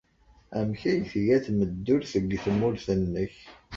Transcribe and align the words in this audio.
Amek 0.59 0.81
ay 0.89 0.99
tga 1.11 1.37
tmeddurt 1.45 2.11
deg 2.23 2.29
tmurt-nnek? 2.43 3.35